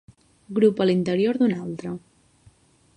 Grup 0.59 0.81
a 0.81 0.87
l'interior 0.91 1.39
d'un 1.41 1.55
altre. 1.59 1.95